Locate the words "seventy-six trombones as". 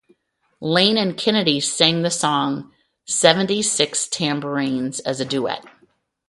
3.05-5.19